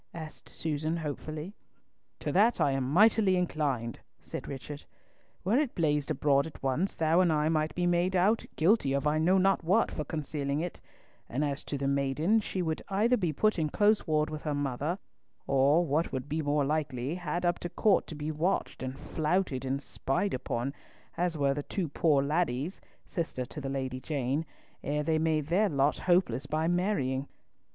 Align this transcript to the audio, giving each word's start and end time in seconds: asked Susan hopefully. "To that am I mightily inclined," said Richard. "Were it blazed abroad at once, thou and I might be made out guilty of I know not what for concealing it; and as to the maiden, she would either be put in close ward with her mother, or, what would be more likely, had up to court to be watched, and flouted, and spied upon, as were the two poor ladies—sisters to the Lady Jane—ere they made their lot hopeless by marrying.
asked 0.15 0.49
Susan 0.49 0.97
hopefully. 0.97 1.53
"To 2.21 2.31
that 2.31 2.59
am 2.59 2.75
I 2.85 3.03
mightily 3.03 3.35
inclined," 3.35 3.99
said 4.19 4.47
Richard. 4.47 4.83
"Were 5.43 5.59
it 5.59 5.75
blazed 5.75 6.09
abroad 6.09 6.47
at 6.47 6.63
once, 6.63 6.95
thou 6.95 7.19
and 7.19 7.31
I 7.31 7.49
might 7.49 7.75
be 7.75 7.85
made 7.85 8.15
out 8.15 8.43
guilty 8.55 8.93
of 8.93 9.05
I 9.05 9.19
know 9.19 9.37
not 9.37 9.63
what 9.63 9.91
for 9.91 10.03
concealing 10.03 10.59
it; 10.59 10.81
and 11.29 11.45
as 11.45 11.63
to 11.65 11.77
the 11.77 11.87
maiden, 11.87 12.39
she 12.39 12.63
would 12.63 12.81
either 12.89 13.15
be 13.15 13.31
put 13.31 13.59
in 13.59 13.69
close 13.69 14.07
ward 14.07 14.31
with 14.31 14.41
her 14.41 14.55
mother, 14.55 14.97
or, 15.45 15.85
what 15.85 16.11
would 16.11 16.27
be 16.27 16.41
more 16.41 16.65
likely, 16.65 17.13
had 17.13 17.45
up 17.45 17.59
to 17.59 17.69
court 17.69 18.07
to 18.07 18.15
be 18.15 18.31
watched, 18.31 18.81
and 18.81 18.97
flouted, 18.97 19.65
and 19.65 19.83
spied 19.83 20.33
upon, 20.33 20.73
as 21.15 21.37
were 21.37 21.53
the 21.53 21.61
two 21.61 21.87
poor 21.87 22.23
ladies—sisters 22.23 23.47
to 23.49 23.61
the 23.61 23.69
Lady 23.69 23.99
Jane—ere 23.99 25.03
they 25.03 25.19
made 25.19 25.45
their 25.49 25.69
lot 25.69 25.99
hopeless 25.99 26.47
by 26.47 26.67
marrying. 26.67 27.27